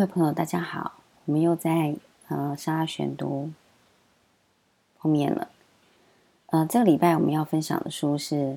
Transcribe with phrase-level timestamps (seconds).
[0.00, 0.92] 各位朋友，大家好，
[1.26, 1.94] 我们又在
[2.28, 3.50] 呃沙拉选读
[4.98, 5.48] 碰面了。
[6.46, 8.56] 呃，这个礼拜我们要分享的书是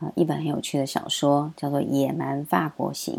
[0.00, 3.14] 呃一本很有趣的小说，叫做《野蛮法国行》。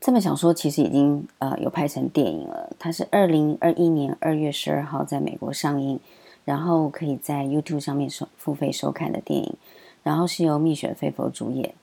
[0.00, 6.00] 这本小说其实已经呃有拍成电影了，它是二零二一年二月十二号在美国上映，
[6.46, 9.54] 然后可以在 YouTube 上面收付费收看的电影，
[10.02, 11.74] 然后是由蜜雪菲佛主演。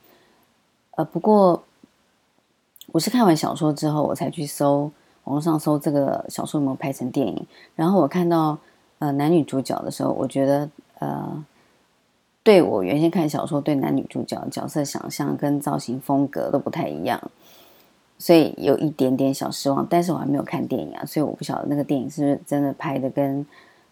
[0.96, 1.64] 呃，不过
[2.92, 4.92] 我是看完小说之后，我才去搜
[5.24, 8.58] 网络上搜这个小说有没有拍成电影，然后我看到
[9.00, 11.46] 呃男女主角的时候，我觉得呃
[12.44, 17.22] 对我原先看小说对男女主角角色想象跟造型风格都不太一样，
[18.18, 19.86] 所以有一点点小失望。
[19.90, 23.46] 但是我还没有看电影啊，所以我不晓得那个电影是不是真的拍的跟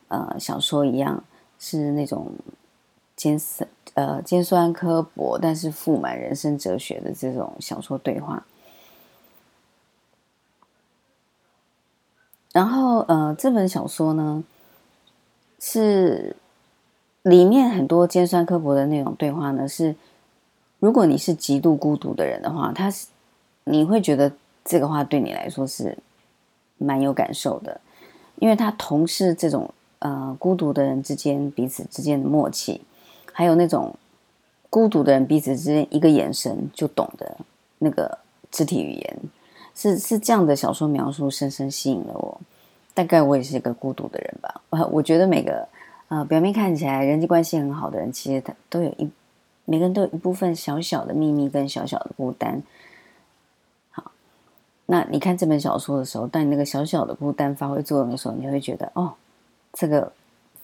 [0.10, 1.24] 呃小说一样，
[1.58, 2.28] 是那种
[3.16, 3.70] 尖酸。
[3.96, 8.46] 呃，尖酸刻薄，但是富满人生哲学的这种小说对话。
[12.52, 14.44] 然后，呃，这本小说呢，
[15.60, 16.36] 是
[17.22, 19.68] 里面很多尖酸刻薄的那种对话呢。
[19.68, 19.96] 是
[20.80, 23.08] 如果你是极度孤独的人的话，他是
[23.66, 24.32] 你会觉得
[24.66, 25.98] 这个话对你来说是
[26.78, 27.80] 蛮有感受的，
[28.38, 32.82] 因为他同是这种呃孤独的人之间彼此之间的默契。
[33.32, 33.96] 还有那种
[34.70, 37.38] 孤独的人彼此之间一个眼神就懂得
[37.78, 38.18] 那个
[38.52, 39.18] 肢体语言，
[39.80, 42.42] 是是这样的小说描述深深吸引了我。
[42.94, 44.62] 大概我也是一个孤独的人吧。
[44.70, 45.66] 我我觉得每个
[46.10, 49.10] 呃表面看起来人际关系很好的人，其实他都有一
[49.64, 52.62] 每个人都有一部分小小的秘密跟小小的孤单。
[53.92, 54.12] 好，
[54.88, 59.14] 那你看这本小说的时候，当你那个小小的孤单发挥作用的时候，你会觉得哦，
[59.72, 60.12] 这个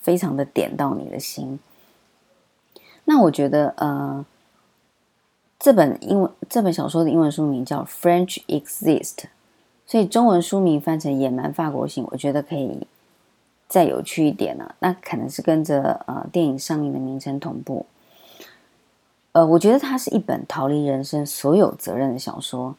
[0.02, 1.57] 非常的点到你的心。
[3.06, 4.25] 那我觉得，呃，
[5.57, 9.16] 这本英文这本小说的英文书名叫《French Exist》，
[9.88, 12.85] 所以中文书名翻成《野蛮法国行》，我觉得可以
[13.67, 14.75] 再有趣一点呢。
[14.79, 17.85] 那可能是跟着呃电影上映的名称同步。
[19.31, 22.75] 呃，我觉得它是一本逃离人生所有责任的小说。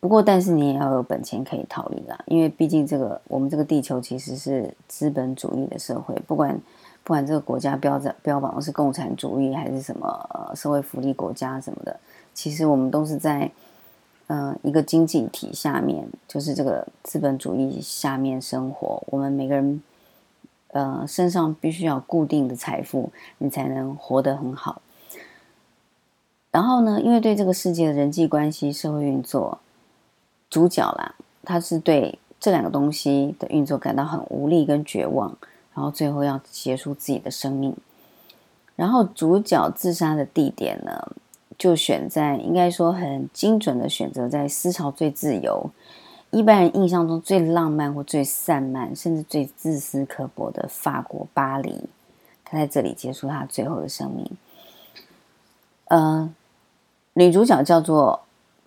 [0.00, 6.60] 不过，但是你也要有本钱可以逃离啦，因为毕竟这个我们这个地球其实是资本主义的社会，不管。
[7.08, 11.98] 不管这个国家标着标榜的是共产主义还是什么社会福利国家什么的，
[12.34, 13.50] 其实我们都是在
[14.26, 19.02] 呃一个经济体下面，就是这个资本主义下面生活。
[19.06, 19.82] 我们每个人
[20.72, 24.82] 呃身上必须要固定的财富，你才能活得很好。
[26.50, 29.58] 然后呢，因为对这个世界的人际关系、社会运作，
[30.50, 35.34] 主角啦，他是对这两个东西的运作感到很无力跟绝望。
[35.78, 37.72] 然后最后要结束自己的生命，
[38.74, 41.12] 然后主角自杀的地点呢，
[41.56, 45.70] 就选在应该说很精准的选择在思潮最自由、
[46.32, 51.84] 一般人印象中最浪漫或最散漫，甚至最自私刻薄的法国巴黎。
[52.44, 54.28] 他在这里结束他最后的生命。
[55.84, 56.28] 呃，
[57.12, 58.22] 女主角叫做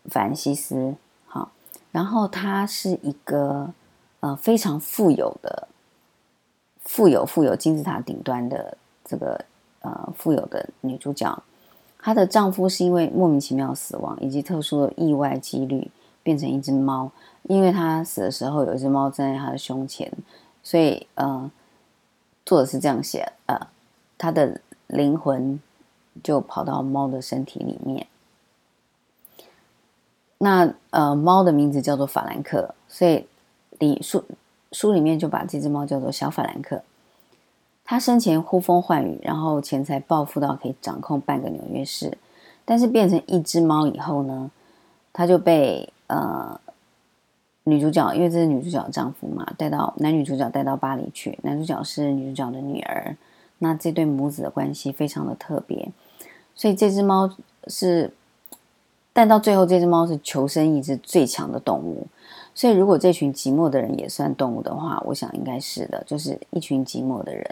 [0.05, 0.95] 凡西斯，
[1.27, 1.51] 好，
[1.91, 3.73] 然后她是一个
[4.21, 5.67] 呃非常富有的。
[6.83, 9.39] 富有富有金字塔顶端的这个
[9.81, 11.41] 呃富有的女主角，
[11.99, 15.89] 她的丈夫是因为莫名其妙死亡以及特殊的意外几率
[16.23, 17.11] 变成一只猫，
[17.43, 20.11] 因为她死的时候有一只猫站在她的胸前，
[20.63, 21.49] 所以呃
[22.45, 23.67] 作者是这样写呃
[24.17, 25.59] 她的灵魂
[26.23, 28.07] 就跑到猫的身体里面，
[30.39, 33.27] 那呃猫的名字叫做法兰克，所以
[33.77, 34.23] 李书。
[34.71, 36.81] 书里面就把这只猫叫做小法兰克，
[37.83, 42.17] 他生前呼风唤雨，然后钱财暴富到可以掌控半个纽约市，
[42.63, 44.49] 但是变成一只猫以后呢，
[45.11, 46.59] 他就被呃
[47.65, 53.15] 女主角，因为这是女主角的丈夫嘛，带到男女主角带到巴黎去，男主角是女主角的女儿，
[53.59, 55.91] 那这对母子的关系非常的特别，
[56.55, 57.29] 所以这只猫
[57.67, 58.13] 是，
[59.11, 62.07] 但到最后这只猫是求生意志最强的动物。
[62.53, 66.03] 所以，如果这群寂寞的人也算动物的话，我想应该是的。
[66.05, 67.45] 就是一群寂寞的人，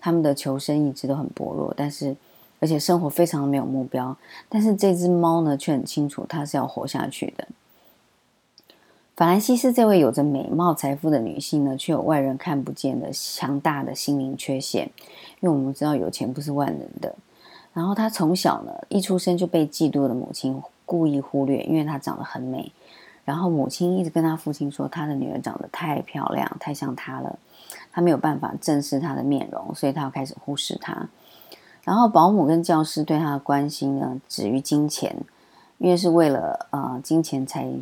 [0.00, 2.14] 他们的求生意志都很薄弱，但是
[2.58, 4.16] 而且生活非常没有目标。
[4.48, 7.46] 但是这只猫呢，却很清楚它是要活下去的。
[9.14, 14.90] 法兰西斯这位有着美貌、财富的女性呢，却有外人看不见的强大的心灵缺陷。
[15.40, 17.14] 因为我们知道有钱不是万能的。
[17.72, 22.72] 然后她从小呢，一出生就被嫉妒的母亲故意忽略，因为她长得很美。
[23.24, 27.38] 然后母亲一直跟他父亲说，他的女儿长得太漂亮，太像他了，
[27.92, 31.08] 他没有办法正视她的面容，所以他要开始忽视她。
[31.84, 35.16] 然后保姆跟教师对他的关心呢，止于金钱，
[35.78, 37.72] 因为是为了呃金钱才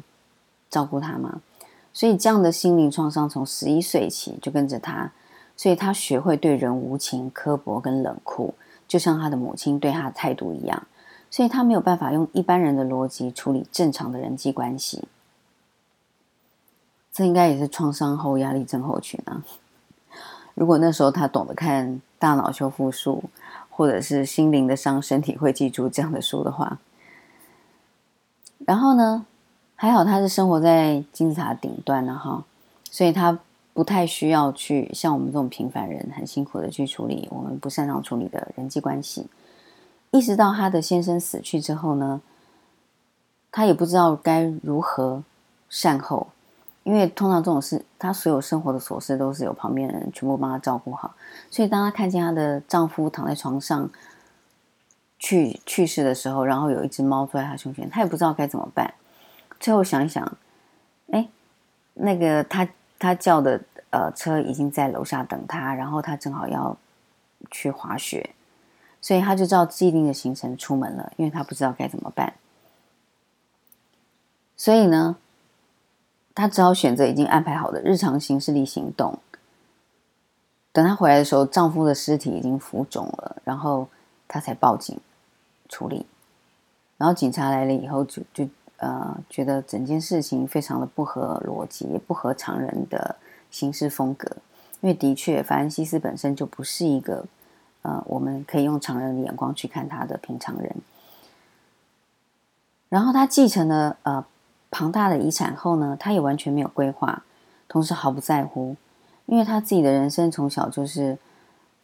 [0.69, 1.41] 照顾他嘛？
[1.93, 5.11] 所以这样的心灵创伤从十一岁起就跟着他，
[5.57, 8.55] 所以他学会对人无情、刻薄跟冷酷，
[8.87, 10.87] 就像他的母亲对他的态度一样。
[11.31, 15.05] 所以他没有办法用一般人的逻辑处理正常的人际关系。
[17.21, 19.45] 这应该也是创伤后压力症候群啊！
[20.55, 23.25] 如果那时候他懂得看大脑修复术，
[23.69, 26.79] 或者是心灵的伤，身体会记住这样的书的话，
[28.61, 29.27] 然后呢？
[29.77, 32.43] 还好他是生活在金字塔顶端的哈，
[32.91, 33.39] 所以他
[33.75, 39.27] 不太需要去像我们这种平凡人很辛苦的去处理我们不擅长处理的人际关系。
[40.11, 42.23] 意识到他的先生死去之后呢，
[43.53, 45.23] 他也不知道该如何
[45.69, 46.29] 善后，
[46.91, 51.15] 因为通常这种事，她所有生活的琐事都是有旁边的人全部帮她照顾好，
[51.49, 53.89] 所以当她看见她的丈夫躺在床上
[55.17, 58.93] 去去世的时候，然后有一只猫坐在她胸前，她也不知道该怎么办。
[59.61, 60.37] 最后想一想，
[61.13, 61.29] 哎，
[61.95, 63.61] 那个他他叫的
[63.91, 66.77] 呃车已经在楼下等他，然后他正好要
[67.53, 68.31] 去滑雪，
[69.01, 72.35] 所以他就照既定的行程出门了，因为他不知道该怎么办。
[74.57, 75.17] 所以呢，
[76.41, 79.19] 他只好选择已经安排好的日常行事力行动。
[80.73, 83.89] 等她回来的时候，丈夫的尸体已经浮肿了，然后
[84.27, 84.99] 她才报警
[85.69, 86.07] 处理。
[86.97, 88.49] 然后警察来了以后，就就。
[88.83, 93.15] 呃，觉得整件事情非常的不合逻辑，也不合常人的
[93.51, 94.27] 行事风格。
[94.81, 97.27] 因为的确，法兰西斯本身就不是一个
[97.83, 100.75] 呃，我们可以用常人的眼光去看他的平常人。
[102.89, 104.25] 然后他继承了呃
[104.71, 107.23] 庞大的遗产后呢，他也完全没有规划，
[107.69, 108.77] 同时毫不在乎，
[109.27, 111.19] 因为他自己的人生从小就是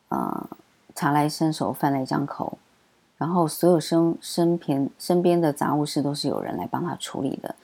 [0.09, 0.49] 呃
[0.95, 2.59] 茶来伸手，饭来张口。
[3.19, 7.55] 然后，所有身身边身边的杂物事都是有人来帮他处理的，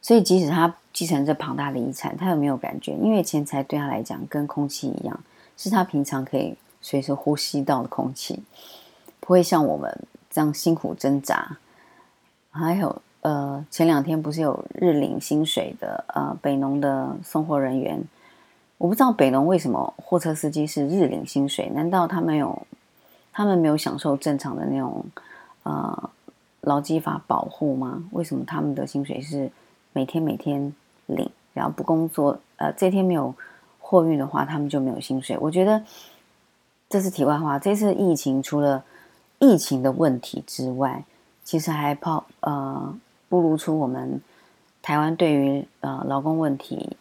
[0.00, 5.20] 所以即使他继承这庞大的遗产，他也没有感觉，因为钱财对他来讲跟空气一样，
[5.56, 8.40] 是他平常可以随时呼吸到的空气，
[9.18, 9.92] 不会像我们
[10.30, 11.56] 这样辛苦挣扎。
[12.52, 18.04] 还有，呃，前两天不是有日领薪水的呃北农的送货人员，
[18.76, 22.66] 我不知道北农为什么货车司机是日领薪水，难道他没有？
[23.32, 25.02] 他们没有享受正常的那种，
[25.62, 26.10] 呃，
[26.60, 28.04] 劳基法保护吗？
[28.12, 29.50] 为什么他们的薪水是
[29.94, 30.74] 每天每天
[31.06, 33.34] 领，然后不工作，呃，这天没有
[33.80, 35.36] 货运的话，他们就没有薪水？
[35.40, 35.82] 我觉得
[36.90, 37.58] 这是题外话。
[37.58, 38.84] 这次疫情除了
[39.38, 41.02] 疫情的问题之外，
[41.42, 42.94] 其实还抛呃，
[43.34, 44.20] 暴露出我们
[44.82, 46.96] 台湾对于呃劳工问题，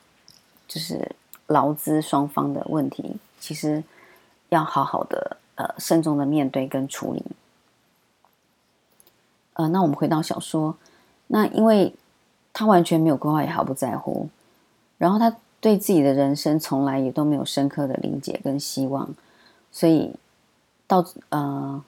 [0.68, 1.16] 就是
[1.48, 3.84] 劳资双方的问题，其实
[4.50, 5.38] 要好好的。
[5.56, 7.24] 呃，慎重的面对跟处理。
[9.54, 10.76] 呃，那我们回到小说，
[11.28, 11.94] 那因为
[12.52, 14.28] 他完全没有规划，也毫不在乎，
[14.98, 19.14] 然后他对自己的人生从来也都没有深刻的理解跟希望，
[19.72, 20.16] 所以
[20.88, 21.80] 到呃，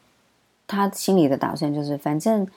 [0.68, 2.48] 他心里的打算就是，反正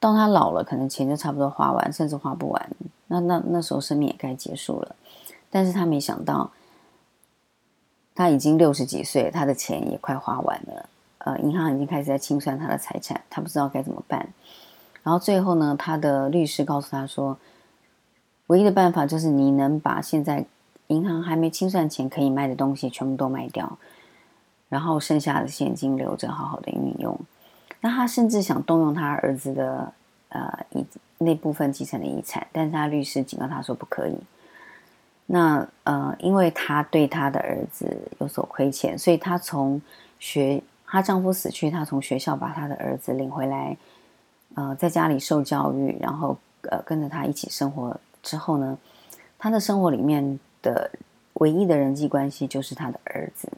[0.00, 2.70] 到他老了，可能钱就差不多花完，甚至花不完，
[3.06, 4.96] 那那那时候生命也该结束了。
[5.48, 6.50] 但是他没想到。
[8.12, 10.88] 他已经六十几岁，他的钱也快花完了。
[11.18, 14.28] 呃，银行已经开始在清算他的财产，他不知道该怎么办。
[15.02, 17.38] 然后最后呢，他的律师告诉他说，
[18.48, 20.44] 唯一的办法就是你能把现在
[20.88, 23.78] 银行还没清算前可以卖的东西全部都卖掉，
[24.68, 27.18] 然后剩下的现金留着好好的运用。
[27.80, 29.92] 那他甚至想动用他儿子的
[30.28, 30.84] 呃遗
[31.18, 34.16] 那部分继承的遗产，但是他律师警告他说不可以。
[35.32, 39.80] 那呃，因为她对她的儿子有所亏欠，所以她从
[40.18, 43.76] 学她丈夫死去，她从学校把她的儿子领回来，
[44.56, 48.76] 呃，在家里受教育，然后呃跟着他一起生活之后呢，
[49.38, 50.90] 她的生活里面的
[51.34, 53.48] 唯一的人际关系就是她的儿子，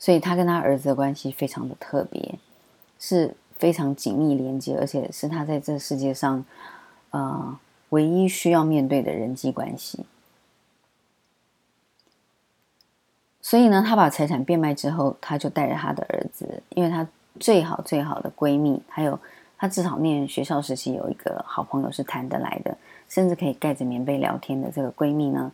[0.00, 2.36] 所以他跟他儿子的关系非常的特别，
[2.98, 6.44] 是非常紧密连接，而且是他在这世界上，
[7.10, 7.56] 呃。
[7.90, 10.06] 唯一需要面对的人际关系，
[13.42, 17.04] 所以呢，他把财产变卖之后，他就带着他的儿子，因为他
[17.40, 19.18] 最好最好的闺蜜，还有
[19.58, 22.78] 他至少念学校时期有一个好朋友是谈得来的，
[23.08, 25.50] 甚至可以盖着棉被聊天的这个闺蜜呢，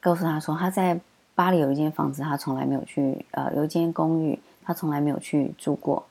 [0.00, 0.98] 告诉他说，他在
[1.38, 6.04] 巴黎有一间房子，他从来没有去，呃，有一间公寓，他从来没有去住过，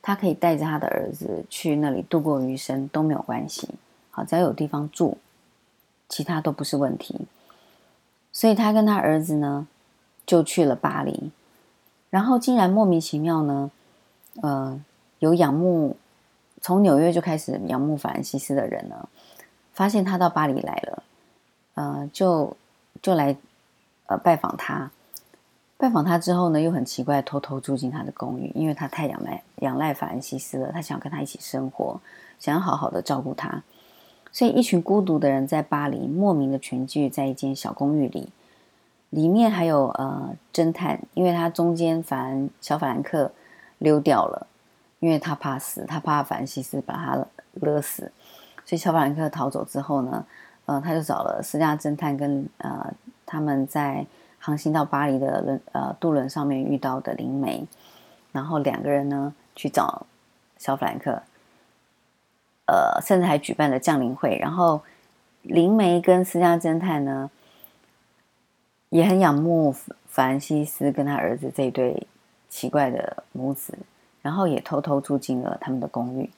[0.00, 3.68] 他可以带着他的儿子去那里度过余生都没有关系。
[4.10, 5.18] 好，只要有地方住，
[6.08, 7.26] 其他都不是问题。
[8.32, 9.68] 所以他跟他儿子呢，
[10.24, 11.30] 就去了巴黎，
[12.08, 13.70] 然后竟然莫名其妙呢，
[14.40, 14.82] 呃，
[15.18, 15.98] 有仰慕
[16.62, 19.06] 从纽约就开始仰慕法兰西斯的人呢，
[19.74, 21.02] 发现他到巴黎来了，
[21.74, 22.56] 呃，就
[23.02, 23.36] 就来
[24.10, 24.90] 呃拜访他。
[25.78, 31.98] 拜访他之后呢，又很奇怪，偷偷住进他的公寓，因为他太仰赖仰赖法兰西斯了，他想跟他一起生活，
[32.38, 33.62] 想要好好的照顾他。
[34.30, 38.28] 所以，一群孤独的人在巴黎莫名的群聚在一间小公寓里，
[39.08, 43.32] 里面还有呃侦探，因为他中间凡小法兰克
[43.78, 44.46] 溜掉了，
[44.98, 48.12] 因为他怕死，他怕法兰西斯把他勒死，
[48.66, 50.26] 所以小法兰克逃走之后呢，
[50.66, 52.92] 呃，他就找了私家侦探跟呃
[53.30, 54.04] 他们在。
[54.42, 57.62] 航行到巴黎的轮呃渡轮上面遇到的灵媒，
[58.32, 60.06] 然后两个人呢去找
[60.56, 61.22] 小弗兰克，
[62.64, 64.38] 呃，甚至还举办了降临会。
[64.40, 64.80] 然后
[65.42, 67.30] 灵媒跟私家侦探呢
[68.88, 69.70] 也很仰慕
[70.06, 72.06] 法兰西斯跟他儿子这一对
[72.48, 73.78] 奇怪的母子，
[74.22, 76.30] 然后也偷偷住进了他们的公寓。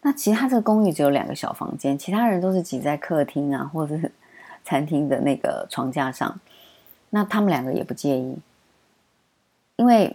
[0.00, 4.10] 那其他这个公寓只有两个小房间，其他人都是挤在客厅啊或者是
[4.66, 6.38] 餐厅的那个床架上。
[7.10, 8.36] 那他们两个也不介意，
[9.76, 10.14] 因为，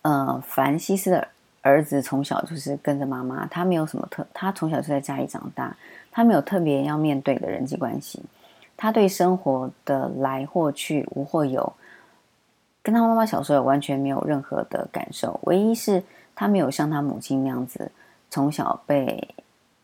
[0.00, 1.28] 呃，凡西斯的
[1.60, 5.76] 儿子从小就是跟着妈妈，他没有什么特，他从小就在家里长大，
[6.10, 8.20] 他没有特别要面对的人际关系，
[8.78, 11.70] 他对生活的来或去无或有，
[12.82, 16.02] 跟他妈妈小时候完全没有任何的感受，唯一是
[16.34, 17.92] 他没有像他母亲那样子，
[18.30, 19.34] 从小被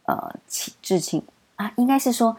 [0.07, 1.23] 呃亲至亲
[1.57, 2.35] 啊，应该是说。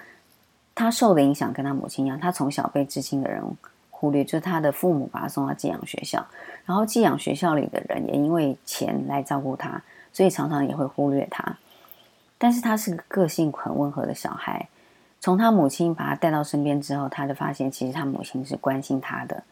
[0.75, 3.41] 他受的影响跟他母亲一样，他从小被至亲的人
[3.89, 6.23] 忽略，就是他的父母把他送到寄养学校，
[6.65, 11.57] 然后寄养学校里的人也因为钱来照顾他，所以常常也会忽略他。
[12.37, 14.67] 但是他是个个性很温和的小孩，
[15.21, 19.43] 从他母亲把他带到身边之后，他就发现其实他母亲是关心他的，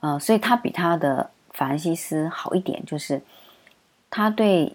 [0.00, 3.22] 呃，所以他比他的法兰西斯好一点，就是
[4.10, 4.70] 他对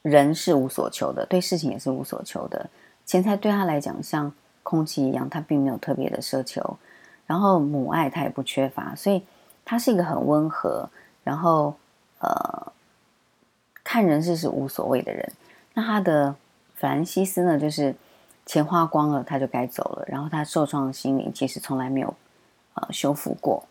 [0.00, 2.70] 人是无所求的，对事情也是无所求的，
[3.04, 4.32] 钱财对他来讲像。
[4.68, 6.76] 空气一样，他并没有特别的奢求，
[7.26, 9.24] 然后母爱他也不缺乏，所以
[9.64, 10.86] 他是一个很温和，
[11.24, 11.74] 然后
[12.18, 12.70] 呃
[13.82, 15.32] 看人事是无所谓的人。
[15.72, 16.36] 那他的
[16.74, 17.94] 法兰西斯呢，就是
[18.44, 22.14] 钱花光了他就该走了，然后他受创的心灵其实从来没有
[22.74, 23.64] 呃修复过，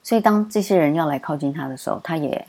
[0.00, 2.46] 所以当这些人要来靠近他的时候，他也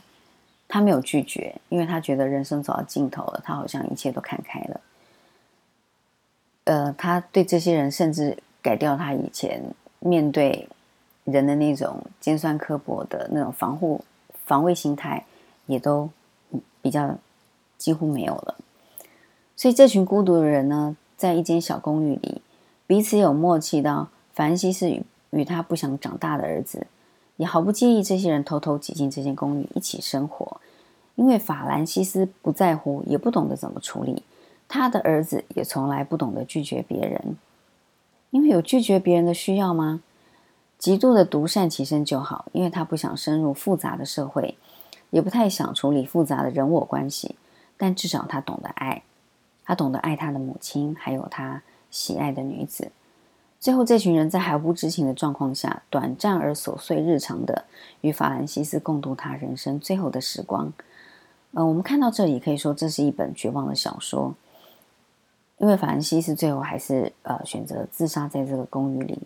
[0.68, 4.80] 他没有拒绝，因为他觉得人生走到尽头了，他好像一切都看开了。
[6.68, 9.58] 呃，他对这些人甚至改掉他以前
[10.00, 10.68] 面对
[11.24, 14.04] 人的那种尖酸刻薄的那种防护
[14.44, 15.24] 防卫心态，
[15.64, 16.10] 也都
[16.82, 17.16] 比较
[17.78, 18.54] 几乎没有了。
[19.56, 22.42] 所以这群孤独的人呢，在一间小公寓里，
[22.86, 26.86] 彼此有默契到，凡西是与与他不想长大的儿子，
[27.38, 30.60] 也毫不介意这些人偷偷挤进这间公寓一起生活，
[31.14, 34.22] 因为法兰西斯不在乎，也不懂得怎么处理。
[34.68, 37.36] 他的儿子也从来不懂得拒绝别人，
[38.30, 40.02] 因为有拒绝别人的需要吗？
[40.78, 44.56] 极度的独善其身就好，因为他不想深入复杂的社会，
[45.10, 47.34] 也不太想处理复杂的人我关系。
[47.76, 49.02] 但至少他懂得爱，
[49.64, 52.92] 他懂得爱他的母亲，还有他喜爱的女子。
[53.58, 57.64] 最后，这群人在毫不知情的状况下，短暂而琐碎日常的
[58.02, 60.72] 与法兰西斯共度他人生最后的时光。
[61.52, 64.34] 呃，我们看到这里，可以说这是一本绝望的小说。
[65.58, 69.18] 因为法兰西斯最后还是呃选择自杀在这个公寓里，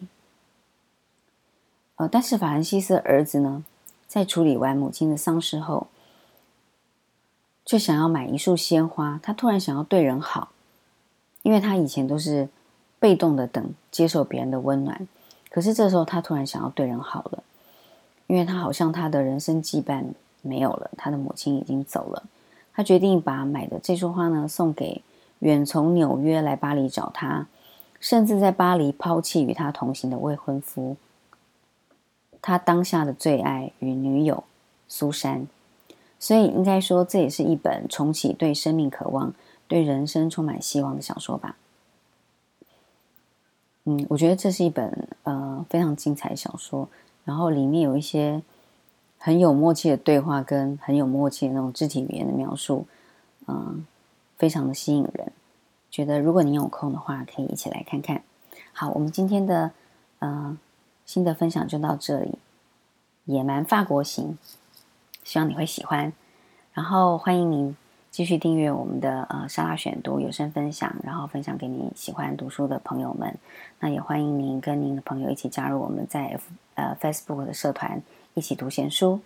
[1.96, 3.62] 呃，但是法兰西斯儿子呢，
[4.08, 5.88] 在处理完母亲的丧事后，
[7.66, 9.20] 却想要买一束鲜花。
[9.22, 10.52] 他突然想要对人好，
[11.42, 12.48] 因为他以前都是
[12.98, 15.06] 被动的等接受别人的温暖，
[15.50, 17.42] 可是这时候他突然想要对人好了，
[18.26, 20.02] 因为他好像他的人生羁绊
[20.40, 22.22] 没有了，他的母亲已经走了，
[22.72, 25.02] 他决定把买的这束花呢送给。
[25.42, 27.48] 远从纽约来巴黎找他，
[27.98, 30.96] 甚至在巴黎抛弃与他同行的未婚夫，
[32.40, 34.44] 他当下的最爱与女友
[34.86, 35.48] 苏珊。
[36.20, 39.34] 所以应该说，这也是一本重启对生命渴望、
[39.66, 41.56] 对人生充满希望的小说吧。
[43.82, 46.88] 嗯，我觉得这是一本呃非常精彩小说，
[47.24, 48.40] 然后里面有一些
[49.18, 52.86] 很有默契的对话，跟很有默契的那种肢体语言的描述，
[53.48, 53.84] 嗯。
[54.42, 55.30] 非常的吸引人，
[55.88, 58.24] 觉得如果你有空的话，可以一起来看看。
[58.72, 59.70] 好，我们今天的
[60.18, 60.58] 呃
[61.06, 62.30] 新的分享就到这里，
[63.26, 64.36] 《野蛮法国行》，
[65.22, 66.12] 希望你会喜欢。
[66.74, 67.76] 然后欢迎您
[68.10, 73.38] 继续订阅我们的呃沙拉选读有声分享，然后分享给你喜欢读书的朋友们。
[73.78, 76.36] 那也欢迎您跟您的朋友一起加入我们在
[76.74, 78.02] 呃 Facebook 的社团，
[78.34, 79.20] 一起读闲书。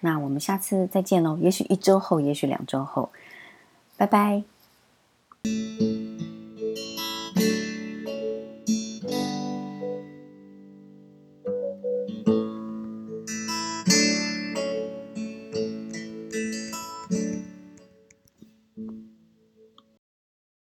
[0.00, 3.10] 那我们下次再见喽，也许一周后，也许两周后，
[3.98, 4.53] 拜拜。
[5.44, 6.03] Música